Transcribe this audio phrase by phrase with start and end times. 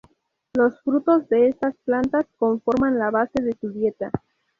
[0.53, 4.09] Los frutos de estas plantas conforman la base de su dieta.